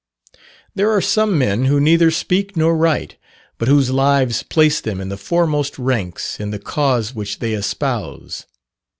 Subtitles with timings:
[0.73, 3.17] There are some men who neither speak nor write,
[3.59, 8.47] but whose lives place them in the foremost ranks in the cause which they espouse.